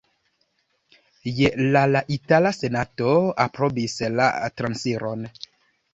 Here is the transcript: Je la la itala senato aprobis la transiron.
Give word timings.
Je 1.39 1.51
la 1.75 1.83
la 1.91 2.01
itala 2.17 2.53
senato 2.61 3.13
aprobis 3.47 3.95
la 4.21 4.31
transiron. 4.63 5.33